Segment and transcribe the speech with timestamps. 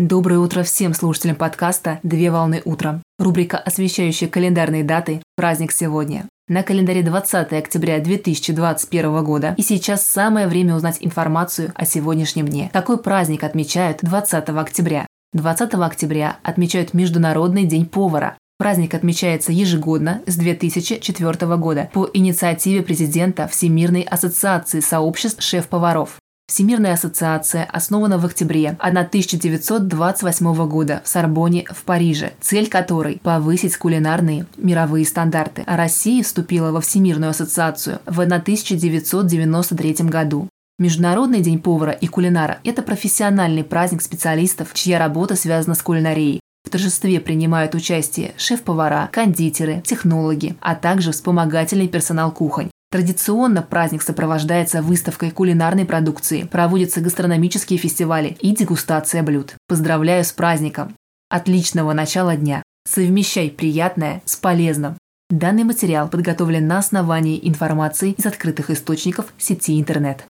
[0.00, 3.02] Доброе утро всем слушателям подкаста «Две волны утром».
[3.18, 6.24] Рубрика, освещающая календарные даты «Праздник сегодня».
[6.48, 12.70] На календаре 20 октября 2021 года, и сейчас самое время узнать информацию о сегодняшнем дне.
[12.72, 15.06] Какой праздник отмечают 20 октября?
[15.34, 18.38] 20 октября отмечают Международный день повара.
[18.56, 26.19] Праздник отмечается ежегодно с 2004 года по инициативе президента Всемирной ассоциации сообществ шеф-поваров.
[26.50, 34.46] Всемирная ассоциация основана в октябре 1928 года в Сорбоне в Париже, цель которой– повысить кулинарные
[34.56, 35.62] мировые стандарты.
[35.68, 40.48] Россия вступила во Всемирную ассоциацию в 1993 году.
[40.80, 46.40] Международный день повара и кулинара– это профессиональный праздник специалистов, чья работа связана с кулинарией.
[46.64, 52.70] В торжестве принимают участие шеф-повара, кондитеры, технологи, а также вспомогательный персонал кухонь.
[52.90, 59.54] Традиционно праздник сопровождается выставкой кулинарной продукции, проводятся гастрономические фестивали и дегустация блюд.
[59.68, 60.96] Поздравляю с праздником!
[61.28, 62.64] Отличного начала дня!
[62.88, 64.96] Совмещай приятное с полезным!
[65.28, 70.24] Данный материал подготовлен на основании информации из открытых источников сети интернет.